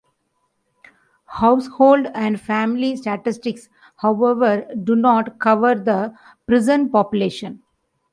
[1.27, 6.15] Household and family statistics, however, do not cover the
[6.47, 7.61] prison population.